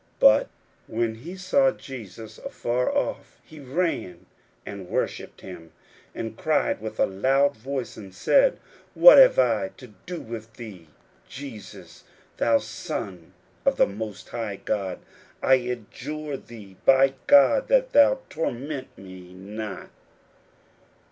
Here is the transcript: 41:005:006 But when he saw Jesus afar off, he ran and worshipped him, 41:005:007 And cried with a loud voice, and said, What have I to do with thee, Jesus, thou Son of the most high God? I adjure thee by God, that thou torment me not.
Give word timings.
41:005:006 0.19 0.19
But 0.19 0.49
when 0.87 1.13
he 1.13 1.35
saw 1.35 1.69
Jesus 1.73 2.37
afar 2.39 2.89
off, 2.91 3.39
he 3.43 3.59
ran 3.59 4.25
and 4.65 4.89
worshipped 4.89 5.41
him, 5.41 5.73
41:005:007 6.15 6.19
And 6.19 6.37
cried 6.39 6.81
with 6.81 6.99
a 6.99 7.05
loud 7.05 7.55
voice, 7.55 7.97
and 7.97 8.11
said, 8.15 8.57
What 8.95 9.19
have 9.19 9.37
I 9.37 9.69
to 9.77 9.93
do 10.07 10.19
with 10.19 10.53
thee, 10.55 10.87
Jesus, 11.29 12.03
thou 12.37 12.57
Son 12.57 13.33
of 13.63 13.77
the 13.77 13.85
most 13.85 14.29
high 14.29 14.55
God? 14.55 14.97
I 15.43 15.53
adjure 15.69 16.35
thee 16.35 16.77
by 16.83 17.13
God, 17.27 17.67
that 17.67 17.93
thou 17.93 18.21
torment 18.27 18.87
me 18.97 19.35
not. 19.35 19.91